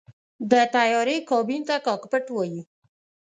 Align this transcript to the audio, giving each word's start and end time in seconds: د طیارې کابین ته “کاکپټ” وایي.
د 0.51 0.53
طیارې 0.75 1.17
کابین 1.29 1.61
ته 1.69 1.75
“کاکپټ” 1.87 2.25
وایي. 2.31 2.61